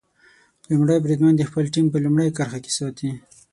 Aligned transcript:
لومړی 0.69 0.97
بریدمن 1.03 1.33
د 1.37 1.41
خپله 1.49 1.67
ټیم 1.73 1.85
په 1.91 1.97
لومړۍ 2.05 2.27
کرښه 2.37 2.59
کې 2.63 2.71
ساتي. 2.79 3.09